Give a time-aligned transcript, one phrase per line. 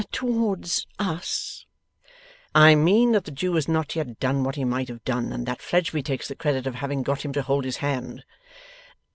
[0.11, 1.67] 'Towards us?'
[2.55, 5.45] 'I mean that the Jew has not yet done what he might have done, and
[5.45, 8.23] that Fledgeby takes the credit of having got him to hold his hand.